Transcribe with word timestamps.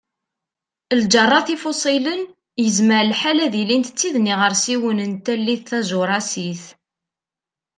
Lǧerrat 1.01 1.47
ifuṣilen 1.55 2.21
yezmer 2.63 3.03
lḥal 3.11 3.39
ad 3.45 3.53
ilint 3.61 3.91
d 3.91 3.95
tid 3.99 4.15
n 4.19 4.29
yiɣersiwen 4.31 4.99
n 5.11 5.13
tallit 5.25 5.63
Tajurasit. 5.69 6.63